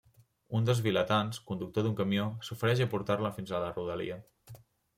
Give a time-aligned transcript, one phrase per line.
[0.59, 4.21] Un dels vilatans, conductor d'un camió, s'ofereix a portar-la fins a la rodalia.